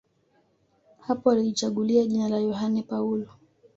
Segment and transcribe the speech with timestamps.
[0.99, 3.27] Hapo alijichagulia jina la Yohane Paulo